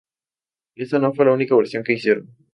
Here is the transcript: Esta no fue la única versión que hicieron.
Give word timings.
Esta 0.75 0.97
no 0.97 1.13
fue 1.13 1.25
la 1.25 1.33
única 1.33 1.55
versión 1.55 1.83
que 1.83 1.93
hicieron. 1.93 2.35